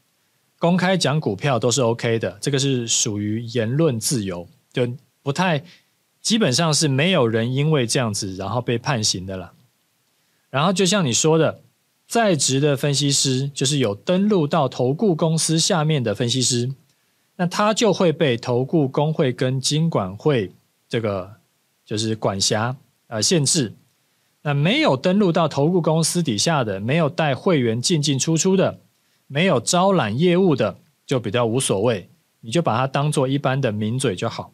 [0.62, 4.88] 公开讲股票都是 OK 的，这个是属于言论自由，就
[5.20, 5.60] 不太
[6.20, 9.54] 基本上是没有人因为这样子然后被判刑的了。
[10.50, 11.62] 然后就像你说的，
[12.06, 16.70] 在职的分析师就是有登录到投顾公司下面的分析师，
[17.34, 20.52] 那他就会被投顾工会跟金管会
[20.88, 21.28] 这个
[21.84, 22.76] 就是管辖
[23.08, 23.72] 呃限制。
[24.42, 28.78] 那没有登录到投顾公司底下的，没有带会员进进出出的。
[29.26, 34.52] 没有招揽业务的就比较无所谓，你就把它当做一般的名嘴就好。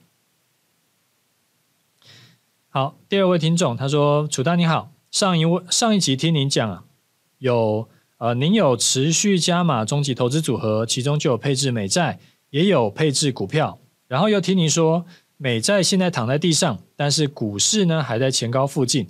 [2.68, 6.84] 好，第二位听众他说：“楚大你好，上一位上一集听您讲啊，
[7.38, 19.08] 有呃您有持续加码终极投资组合，其中就有配置美债，也有配置股票，然后又听您说美债现在躺在地上，但是股市呢还在前高附近。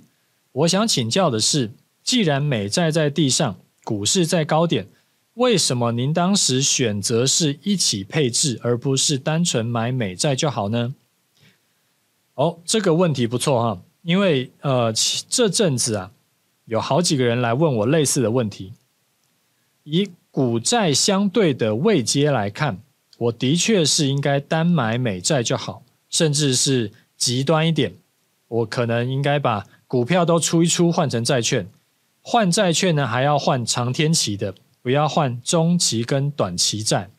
[0.51, 4.87] 我想请教的是，既然美债在地上，股市在高点。”
[5.35, 10.93] 为什么您当时选择是一起配置，而不是单纯买美债就好呢？
[12.33, 14.93] 哦，这个问题不错哈，因为呃，
[15.27, 16.11] 这阵子啊，
[16.65, 18.73] 有好几个人来问我类似的问题。
[19.83, 22.81] 以股债相对的位阶来看，
[23.17, 27.93] 我的确是应该单买美债就好，甚至是极端一点，
[28.47, 31.67] 我可能应该把股票都出一出换成债券，
[32.21, 34.53] 换债券呢还要换长天期的，
[34.89, 37.11] 不要换中期跟短期债，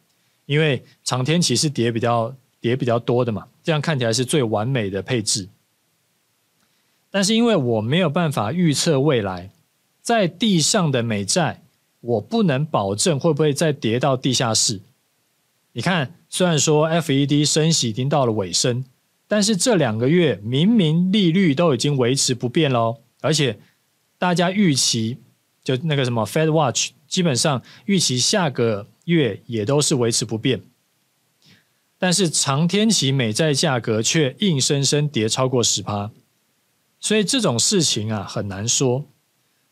[0.46, 5.48] 因为长天期是跌比较跌比较多的嘛，这样看起来是最完美的配置。
[7.12, 9.52] 但是因为我没有办法预测未来，
[10.02, 11.62] 在地上的美债，
[12.00, 14.80] 我不能保证会不会再跌到地下室。
[15.74, 18.84] 你看，虽然说 FED 升息已经到了尾声，
[19.28, 23.60] 但是这两个月明明利率都已经维持不变喽，而且
[24.18, 25.18] 大家预期
[25.62, 30.62] 就那个什么 Fed Watch 基本上预期下个月也都是维持不变，
[31.98, 36.10] 但是长天期美债价格却硬生生跌超过十趴，
[36.98, 39.04] 所以这种事情啊很难说。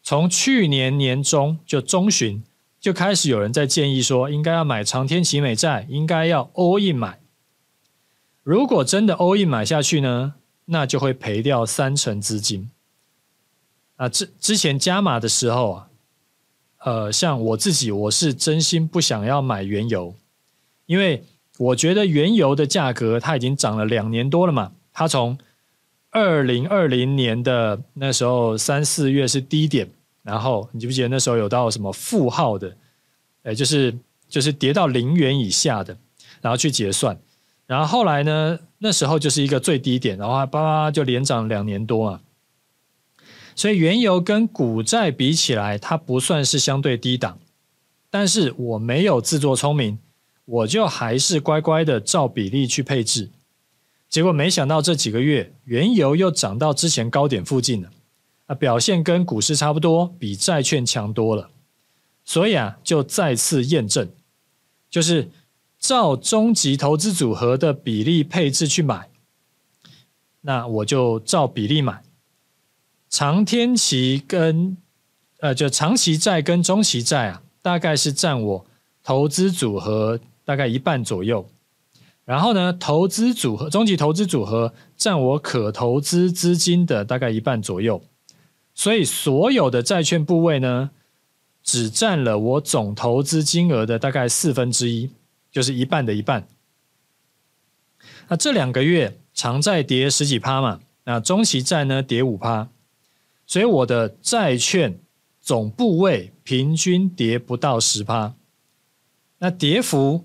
[0.03, 2.43] 从去年年中就中旬。
[2.81, 7.19] 就开始有人在建议说，应该要买长天期美债，应该要 all in 买。
[8.45, 10.35] 如果真的 all in 买下去呢，
[10.67, 12.71] 那就会赔掉三成资金。
[13.97, 15.88] 啊，之之前加码的时候啊，
[16.79, 20.15] 呃，像我自己，我是真心不想要买原油，
[20.87, 21.25] 因为
[21.59, 25.39] 我觉得原油的价格它已经涨了两年多了嘛，它从
[26.11, 29.91] 二零二零年的那时候三四月是低点。
[30.25, 32.77] 然后你记不记得那时候有到什么负号的，
[33.45, 33.97] 哎，就是
[34.29, 35.97] 就是跌到零元以下的，
[36.43, 37.19] 然后去结算，
[37.67, 42.21] 然后后来呢，那时候就是一个最低点，然后叭叭就连涨两年多嘛。
[43.59, 47.41] 所以原油跟股债比起来，它不算是相对低档，
[48.09, 49.99] 但是我没有自作聪明，
[50.45, 53.31] 我就还是乖乖的照比例去配置，
[54.09, 57.91] 结果没想到这几个月原油又涨到之前高点附近了。
[58.47, 61.51] 啊，表现跟股市差不多，比债券强多了，
[62.25, 64.09] 所以啊，就再次验证，
[64.89, 65.29] 就是
[65.81, 69.09] 照终极投资组合的比例配置去买，
[70.43, 72.05] 那我就照比例买，
[73.09, 74.77] 长天期跟
[75.41, 78.67] 呃，就长期债跟中期债啊，大概是占我
[79.05, 81.49] 投资组合大概一半左右，
[82.25, 88.03] 然后呢，投资组合终极投资组合占我可投资资金的大概一半左右。
[88.75, 90.91] 所以所有的债券部位呢，
[91.63, 95.11] 只占了我总投资金额的大概四分之一，
[95.51, 96.49] 就是一半的一半。
[98.29, 102.69] 那这两个月长债跌十几趴嘛，那中期债呢跌五趴，
[103.49, 105.01] 所以我的债券
[105.41, 108.35] 总部位平均跌不到十趴。
[109.39, 110.25] 那跌幅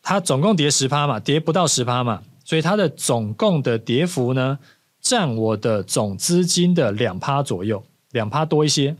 [0.00, 4.58] 它总共跌十趴嘛，跌不到十趴嘛，所以它的总共的跌幅呢，
[5.00, 8.96] 占我的总资金的两趴左右，两趴多一些。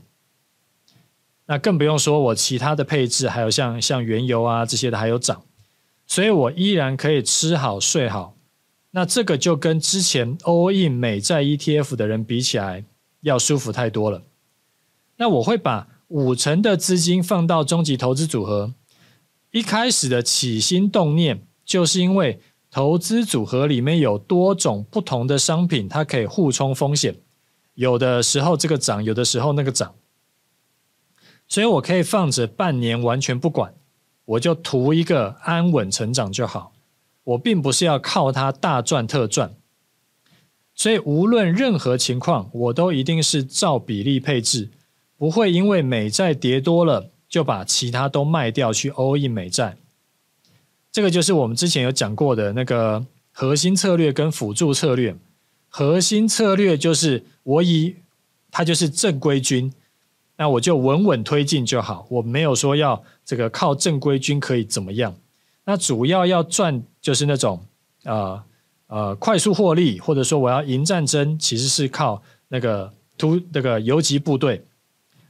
[1.47, 5.43] 那更不用说我其他的配置，还有像像原油啊这些的还有涨，
[6.07, 8.35] 所以我依然可以吃好睡好。
[8.91, 12.85] 那这个就跟之前 all in 美债 ETF 的人比起来，
[13.21, 14.23] 要舒服太多了。
[15.17, 18.75] 那我会把五成的资金放到终极投资组合，
[19.51, 22.41] 一开始的起心动念就是因为。
[22.71, 27.17] 投资组合里面有多种不同的商品，它可以互冲风险。
[27.73, 29.95] 有的时候这个涨，有的时候那个涨，
[31.49, 33.73] 所以我可以放着半年完全不管，
[34.27, 36.75] 我就图一个安稳成长就好。
[37.25, 39.55] 我并不是要靠它大赚特赚，
[40.79, 44.69] 所以无论任何情况，我都一定是照比例配置，
[45.17, 49.77] 不会因为美债跌多了就把其他都卖掉去 all in 美债。
[50.93, 55.17] 这个就是我们之前有讲过的那个核心策略跟辅助策略。
[55.69, 57.97] 核心策略就是我以
[58.53, 59.73] 它就是正规军，
[60.37, 62.07] 那我就稳稳推进就好。
[62.09, 65.17] 我没有说要这个靠正规军可以怎么样。
[65.65, 67.67] 那主要要赚就是那种
[68.05, 68.41] 呃
[68.89, 74.65] 呃快速获利，或者说我要赢战争，其实是靠那个突那个游击部队，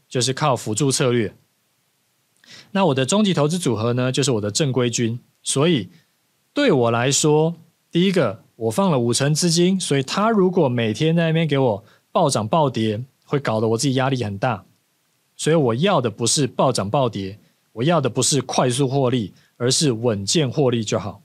[0.08, 1.32] 就是靠辅助策略。
[2.70, 5.20] 那我的终极投资组合呢，就是我的正规军。
[5.42, 5.90] 所以
[6.54, 7.54] 对我来说，
[7.90, 14.64] 第一个我放了五成资金，所以他如果每天在那边给我暴涨暴跌，会搞得我自己压力很大。
[15.36, 17.38] 所以我要的不是暴涨暴跌，
[17.72, 21.22] 我要的不是快速获利，而是稳健获利就好。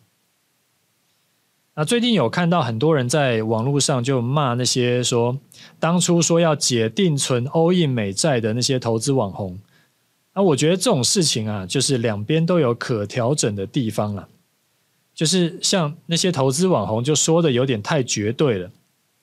[1.76, 5.40] 那最近有看到很多人在网络上就骂那些说
[5.80, 9.58] 当初说要解定存欧印美债的那些投资网红。
[10.36, 14.28] 那我觉得这种事情啊，就是两边都有可调整的地方了。
[15.16, 18.72] 就是像那些投资网红就说的有点太绝对了，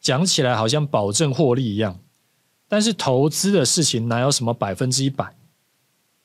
[0.01, 1.99] 讲起来好像保证获利一样。
[2.69, 5.35] 但是投资的事情哪有什么百分之一百？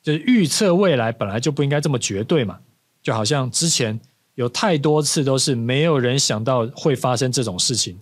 [0.04, 2.60] 就是预测未来本来就不应该这么绝对嘛。
[3.02, 4.00] 就好像之前
[4.36, 7.98] 有太多次都是没有人想到会发生这种事情，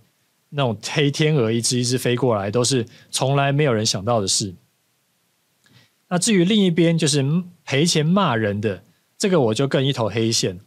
[0.49, 4.53] 那种黑天鹅一只一只飞过来，都是从来没有人想到的事。
[6.09, 7.25] 那至于另一边就是
[7.63, 8.83] 赔钱骂人的，
[9.17, 10.59] 这个我就更一头黑线，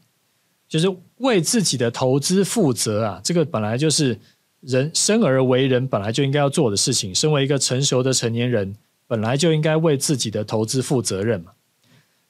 [0.67, 4.19] 就是为自己的投资负责啊，这个本来就是。
[4.63, 7.15] 人生而为人，本来就应该要做的事情。
[7.15, 8.75] 身为一个成熟的成年人，
[9.07, 11.53] 本来就应该为自己的投资负责任嘛。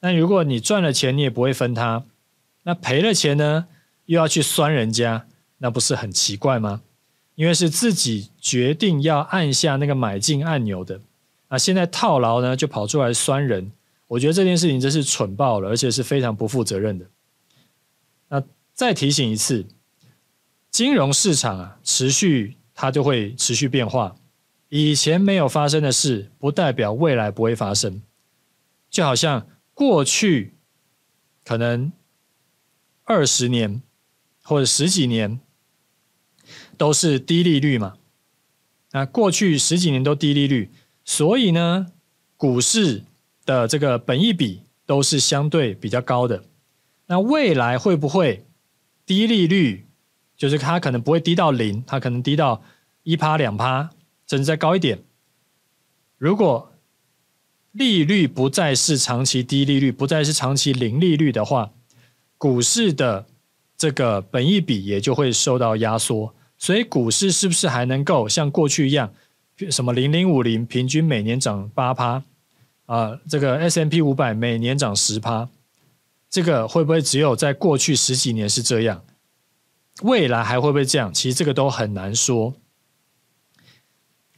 [0.01, 2.05] 那如果你赚了钱，你也不会分他；
[2.67, 3.69] 那赔了钱呢，
[4.07, 6.83] 又要去酸人家，那不是很奇怪吗？
[7.37, 11.01] 因为是自己决定要按下那个买进按钮的，
[11.49, 13.71] 那现在套牢呢，就跑出来酸人。
[14.09, 17.07] 我觉得这件事情真是蠢爆了，而且是非常不负责任的。
[18.29, 18.43] 那
[18.75, 19.65] 再提醒一次。
[20.69, 24.17] 金融市场啊，持续它就会持续变化。
[24.69, 28.03] 以前没有发生的事，不代表未来不会发生。
[28.91, 30.55] 就好像过去
[31.45, 31.93] 可能
[33.07, 33.81] 二十年
[34.43, 35.41] 或者十几年
[36.77, 37.97] 都是低利率嘛，
[38.91, 40.71] 那过去十几年都低利率，
[41.05, 41.87] 所以呢，
[42.37, 43.05] 股市
[43.45, 46.45] 的这个本益比都是相对比较高的。
[47.07, 48.45] 那未来会不会
[49.07, 49.87] 低利率？
[50.37, 52.63] 就是它可能不会低到零，它可能低到
[53.05, 53.91] 一趴两趴，
[54.27, 55.03] 甚至再高一点。
[56.19, 56.73] 如果
[57.73, 61.73] 利率不再是长期低利率，不再是长期零利率的话，
[62.39, 63.27] 股市的
[63.77, 66.35] 这个本益比也就会受到压缩。
[66.59, 69.13] 所以股市是不是还能够像过去一样，
[69.71, 72.23] 什么零零五零平均每年涨八趴
[72.87, 73.19] 啊？
[73.29, 75.49] 这个 S M P 五百每年涨十趴，
[76.31, 79.05] 这个会不会只有在过去十几年是这样？
[80.03, 81.13] 未来还会不会这样？
[81.13, 82.55] 其实这个都很难说。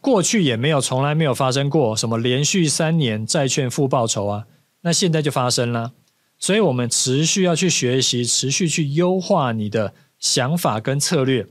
[0.00, 4.46] 过去也没有，从来没有发生过什么连续三年债券负报酬啊。
[4.82, 5.92] 那现在就发生了，
[6.38, 11.46] 所以我们持续要去学习，持续去优化你的想法跟策略。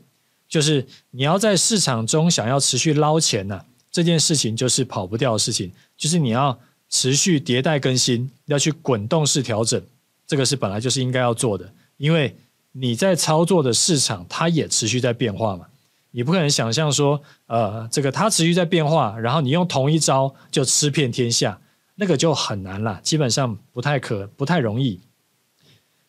[0.48, 5.72] 就是你要在市场中想要持续捞钱呐，这件事情就是跑不掉的事情。
[5.98, 6.58] 就是你要
[6.90, 9.82] 持续迭代更新，要去滚动式调整，
[10.26, 12.36] 这个是本来就是应该要做的，因为。
[12.80, 15.66] 你在操作的市场，它也持续在变化嘛？
[16.12, 21.60] 你不可能想象说，呃，这个它持续在变化，然后你用同一招就吃遍天下，
[22.00, 25.02] 那个就很难了，基本上不太可，不太容易。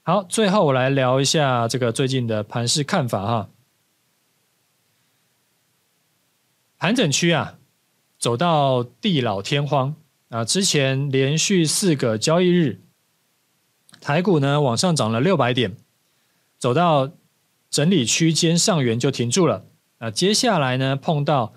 [0.02, 3.50] 好，最后我来聊一下这个最近的盘势看法哈。
[6.76, 7.58] 盘整区啊，
[8.18, 9.94] 走到地老天荒
[10.28, 12.82] 啊，之前连续四个交易日，
[14.00, 15.76] 台股呢往上涨了六百点。
[16.58, 17.12] 走到
[17.70, 19.64] 整理区间上缘就停住了。
[20.00, 21.54] 那接下来呢，碰到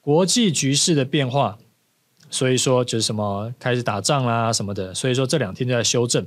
[0.00, 1.58] 国际局势的变化，
[2.34, 6.26] 所以说就是什么开始打仗啦什么的，所以说这两天就在修正。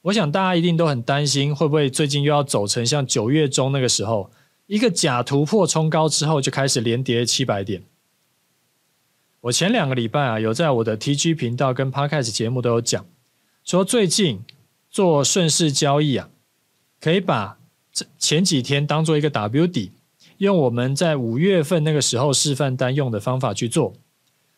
[0.00, 4.30] 我想大家一定都很担心，会不会最近又要走成像九月中那个时候，
[4.66, 7.82] 一个假突破冲高之后就开始连跌七百点。
[9.42, 13.04] 我前两个礼拜啊，有在我的 TG 频道跟 Podcast 节目都有讲，
[13.62, 14.40] 说最近
[14.88, 16.30] 做顺势交易啊。
[16.98, 17.58] 可以把
[17.92, 19.92] 这前几天当做一个 W 底，
[20.38, 23.92] 用我们在五月份那个时候示范单用的方法去做，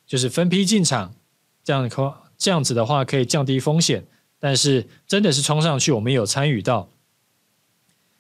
[0.09, 1.15] 就是分批进场，
[1.63, 4.05] 这样可这样子的话可以降低风险。
[4.41, 6.89] 但是真的是冲上去，我们有参与到。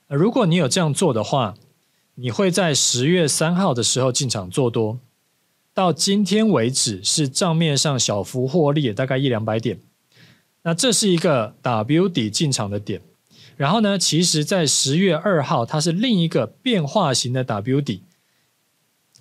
[0.08, 1.54] 如果你有这样做的话，
[2.16, 4.98] 你会在十月三号的时候进场做多，
[5.72, 9.80] 到今天为止是账面上小幅获利，大概一两百点。
[10.62, 13.00] 那这是一个 W 底进场的点。
[13.56, 18.02] 然后呢，其实，在十月二号，它是另一个变化型的 W 底。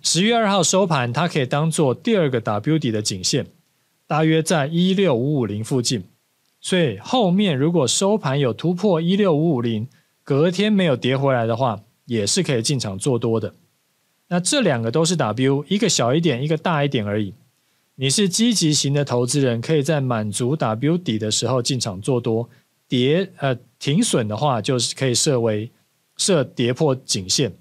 [0.02, 3.48] 十月二号收盘，它可以当做第二个 W 底的颈线，
[4.06, 6.04] 大约在一六五五零附近。
[6.60, 9.88] 所以后面如果收盘有突破一六五五零，
[10.24, 13.54] 隔天没有跌回来的话，也是可以进场做多的。
[14.30, 17.34] 那这两个都是 W，一个小一点，一个大一点而已。
[17.96, 22.50] 你是积极型的投资人，可以在满足 W 底的时候进场做多。
[22.88, 25.70] 跌呃停损的话，就是可以设为
[26.16, 27.54] 设跌破颈线。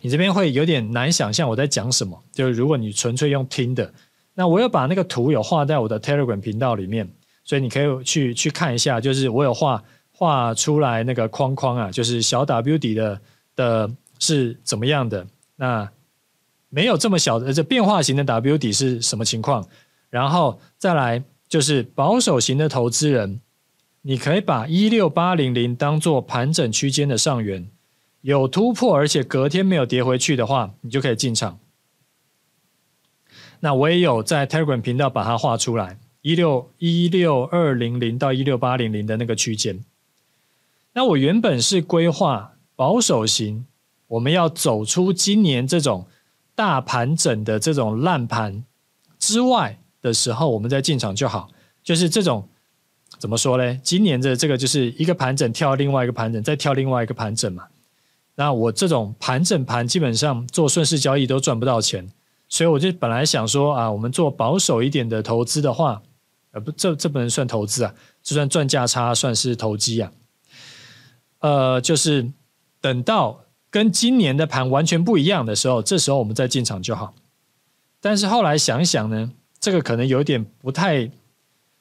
[0.00, 3.92] 你这边会有点难想象我在讲什么，就是如果你纯粹用听的，
[4.34, 7.08] 那我有把那个图有画在我的 Telegram 频道里面，
[7.44, 13.20] 所以你可以去去看一下，就是我有画画出来那个框框啊，就是小 W 底的
[13.56, 15.26] 的是怎么样的，
[15.56, 15.90] 那
[16.68, 19.66] 没有这么小的这变化型的 W 底是什么情况，
[20.10, 23.40] 然后再来就是保守型的投资人。
[24.02, 27.68] 你可以把一六八零零当做盘整区间的上缘，
[28.20, 31.58] 有突破而且隔天没有跌回去的话，你就可以进场。
[33.60, 39.84] 那我也有在 Telegram 频道把它画出来，一六一六二零零到一六八零零的那个区间。
[40.94, 43.66] 那我原本是规划保守型，
[44.08, 46.06] 我们要走出今年这种
[46.54, 48.64] 大盘整的这种烂盘
[49.18, 51.50] 之外的时候，我们再进场就好。
[51.82, 52.48] 就是这种
[53.18, 53.74] 怎么说呢？
[53.82, 57.66] 今年的这个就是一个盘整跳另外一个盘整，再跳另外一个盘整嘛。
[58.38, 62.08] 那我这种盘整盘基本上做顺势交易都赚不到钱，
[62.48, 66.00] 所以我就本来想说啊，我们做保守一点的投资的话，
[66.52, 70.12] 呃不，这这不能算投资啊，就算赚价差算是投机啊。
[71.40, 72.30] 呃，就是
[72.80, 77.16] 等到跟今年的盘完全不一样的时候，这时候我们再进场就好。
[78.00, 81.10] 但是后来想想呢，这个可能有点不太，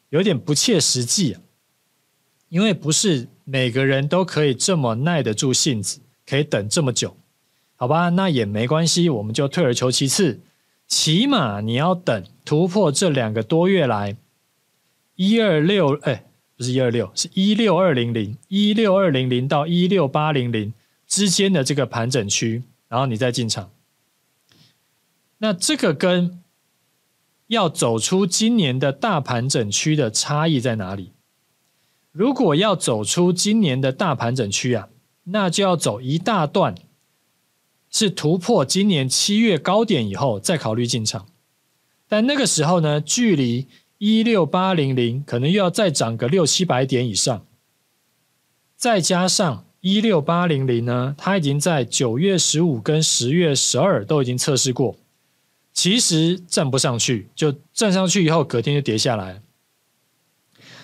[0.09, 1.41] 有点不切实际啊，
[2.49, 7.15] 因为不是每个人都可以这么耐得住性子，可以等这么久，
[7.75, 8.09] 好吧？
[8.09, 10.41] 那也没关系，我们就退而求其次，
[10.87, 14.17] 起码你要等突破这两个多月来
[15.15, 16.23] 一二六哎。
[16.57, 20.73] 不是一二六，是一六二零零，一六二零零到一六八零零
[21.05, 23.69] 之间的这个盘整区，然后你再进场。
[25.37, 26.41] 那这个跟
[27.45, 31.11] 要走出今年的大盘整区的差异在哪里？
[32.11, 34.89] 如果要走出今年的大盘整区啊，
[35.29, 36.75] 那就要走一大段，
[37.89, 41.27] 是突破今年七月高点以后再考虑进场。
[42.07, 43.67] 但那个时候呢，距离
[43.97, 47.45] 一六八零零可能又要再涨个六七百点以上，
[48.75, 54.95] 再加上一六八零零呢，它已经在九月十五跟十月十二都已经测试过，
[55.73, 59.41] 其实站不上去，就站上去以后隔天就跌下来。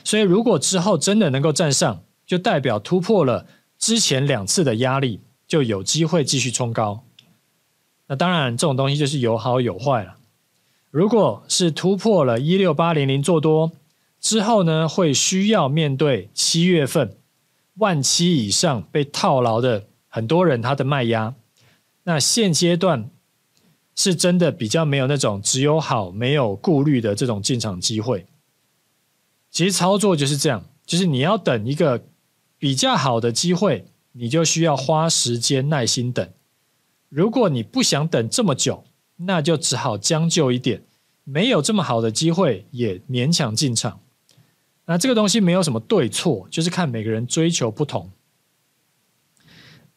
[0.04, 3.46] 所以如果之后真的能够站上，就代表突破了
[3.84, 7.04] 之前两次的压力，就有机会继续冲高。
[8.08, 10.16] 那当然，这种东西就是有好有坏了。
[10.90, 13.74] 如果是突破了一六八零零做多
[14.22, 17.18] 之后呢，会需要面对七月份
[17.74, 21.36] 万七以上被套牢的很多人他的卖压。
[22.04, 23.10] 那现阶段
[23.98, 28.26] 是真的比较没有那种只有好没有顾虑的这种进场机会。
[29.52, 32.02] 其实操作就是这样，就是你要等一个
[32.64, 33.84] 比较好的机会，
[34.14, 36.26] 你就需要花时间耐心等。
[37.09, 38.86] 如果你不想等这么久，
[39.18, 40.82] 那就只好将就一点，
[41.26, 43.99] 没有这么好的机会也勉强进场。
[44.86, 48.09] 那这个东西没有什么对错，就是看每个人追求不同。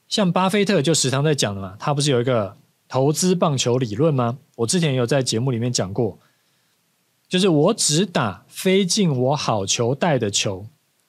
[0.09, 2.57] 像巴菲特就时常在讲的嘛，他不是有一个
[2.89, 4.39] 投资棒球理论吗？
[4.57, 6.19] 我之前有在节目里面讲过，
[7.29, 10.67] 就是我只打飞进我好球带的球，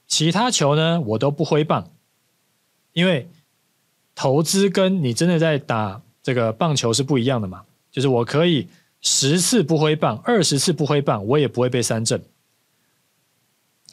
[0.07, 1.91] 其他球呢我都不挥棒，
[2.93, 3.27] 因为
[4.15, 7.63] 投资跟你真的在打这个棒球是不一样的嘛。
[7.91, 8.67] 就是我可以
[9.01, 12.21] 十次不挥棒，二十次不挥棒，我也不会被三振。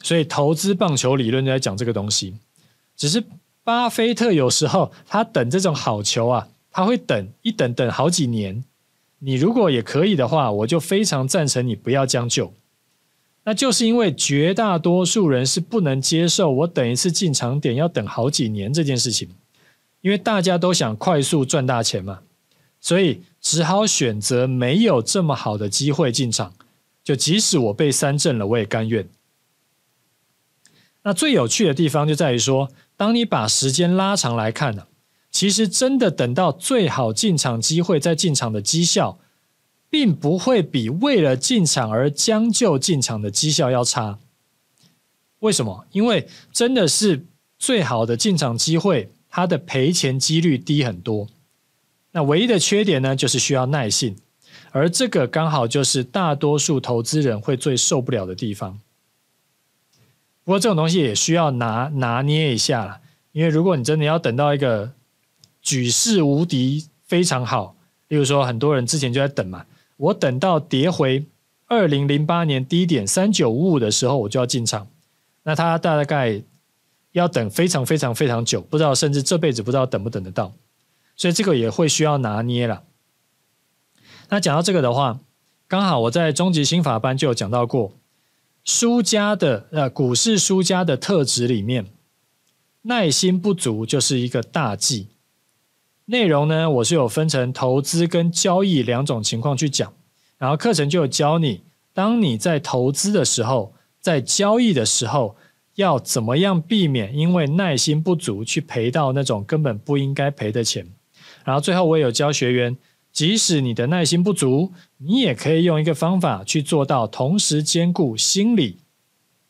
[0.01, 2.35] 所以投资棒球理论就在讲这个东西。
[2.95, 3.23] 只是
[3.63, 8.63] 巴菲特有时候他等这种好球啊，他会等一等等好几年。
[9.19, 12.53] 你如果也可以的话，我就非常赞成你不要将就。
[13.45, 19.29] 那就是因为绝大多数人是不能接受我等一次进场点要等好几年这件事情，
[20.01, 22.19] 因为大家都想快速赚大钱嘛。
[22.81, 26.53] 所以只好选择没有这么好的机会进场，
[27.03, 29.07] 就即使我被三振了，我也甘愿。
[31.03, 34.87] 那最有趣的地方就在于说，当你把时间拉长来看呢，
[35.31, 39.19] 其实真的等到最好进场机会再进场的绩效，
[39.89, 44.19] 并不会比为了进场而将就进场的绩效要差。
[45.39, 45.85] 为什么？
[45.91, 47.25] 因为真的是
[47.57, 51.27] 最好的进场机会，它的赔钱几率低很多。
[52.11, 54.15] 那唯一的缺点呢，就是需要耐性，
[54.71, 58.79] 而这个刚好就是大多数投资人会最受不了的地方。
[60.43, 63.01] 不过这种东西也需要拿拿捏一下啦，
[63.33, 64.93] 因为如果你真的要等到一个
[65.61, 67.75] 举世无敌非常好，
[68.07, 69.65] 例如说很多人之前就在等嘛，
[69.97, 71.25] 我等到跌回
[71.67, 74.87] 二零零八年低点三九五五的时候，我就要进场，
[75.43, 76.41] 那他大概
[77.13, 80.53] 要等非常非常非常久，不知道甚至这辈子不知道等不等得到。
[81.15, 82.83] 所以这个也会需要拿捏了。
[84.29, 85.19] 那讲到这个的话，
[85.67, 87.93] 刚好我在终极心法班就有讲到过，
[88.65, 91.85] 输家的呃股市输家的特质里面，
[92.81, 95.07] 耐心不足就是一个大忌。
[96.05, 99.91] 内容呢，我是有分成投资跟交易两种情况去讲，
[100.37, 101.61] 然后课程就有教你，
[101.93, 105.35] 当你在投资的时候，在交易的时候，
[105.75, 110.85] 要怎么样避免因为耐心不足去赔到那种根本不应该赔的钱。
[111.43, 112.77] 然后最后我也有教学员，
[113.11, 118.77] 即使你的耐心不足，你也可以用一个方法去做到同时兼顾心理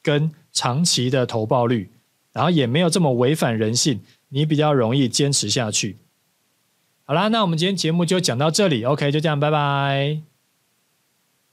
[0.01, 1.91] 跟长期的投报率，
[2.31, 3.99] 然后也没有这么违反人性，
[4.29, 5.97] 你比较容易坚持下去。
[7.07, 10.34] 好啦，那我们今天节目就讲到这里，OK，就这样，拜拜。